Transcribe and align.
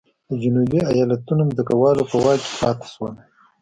د 0.27 0.31
جنوبي 0.43 0.79
ایالتونو 0.93 1.43
ځمکوالو 1.57 2.09
په 2.11 2.15
واک 2.23 2.39
کې 2.45 2.53
پاتې 2.61 2.87
شول. 2.93 3.13